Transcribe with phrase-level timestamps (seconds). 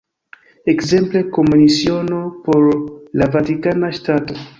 [0.71, 2.71] Ekzemple, Komisiono por
[3.21, 4.41] la Vatikana Ŝtato.